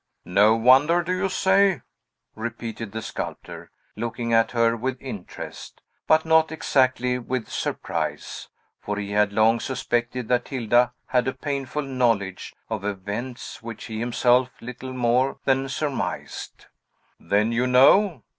[0.25, 1.83] "No wonder, do you say?"
[2.33, 8.47] repeated the sculptor, looking at her with interest, but not exactly with surprise;
[8.79, 13.99] for he had long suspected that Hilda had a painful knowledge of events which he
[13.99, 16.65] himself little more than surmised.
[17.19, 18.23] "Then you know!